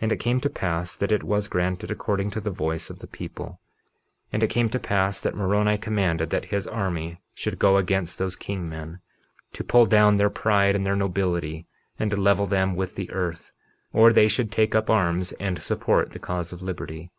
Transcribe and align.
And 0.00 0.10
it 0.10 0.16
came 0.16 0.40
to 0.40 0.50
pass 0.50 0.96
that 0.96 1.12
it 1.12 1.22
was 1.22 1.46
granted 1.46 1.92
according 1.92 2.32
to 2.32 2.40
the 2.40 2.50
voice 2.50 2.90
of 2.90 2.98
the 2.98 3.06
people. 3.06 3.44
51:17 3.44 3.58
And 4.32 4.42
it 4.42 4.50
came 4.50 4.68
to 4.70 4.80
pass 4.80 5.20
that 5.20 5.36
Moroni 5.36 5.78
commanded 5.78 6.30
that 6.30 6.46
his 6.46 6.66
army 6.66 7.20
should 7.32 7.60
go 7.60 7.76
against 7.76 8.18
those 8.18 8.34
king 8.34 8.68
men, 8.68 8.98
to 9.52 9.62
pull 9.62 9.86
down 9.86 10.16
their 10.16 10.30
pride 10.30 10.74
and 10.74 10.84
their 10.84 10.96
nobility 10.96 11.68
and 11.96 12.18
level 12.18 12.48
them 12.48 12.74
with 12.74 12.96
the 12.96 13.08
earth, 13.12 13.52
or 13.92 14.12
they 14.12 14.26
should 14.26 14.50
take 14.50 14.74
up 14.74 14.90
arms 14.90 15.30
and 15.34 15.60
support 15.62 16.10
the 16.10 16.18
cause 16.18 16.52
of 16.52 16.60
liberty. 16.62 17.12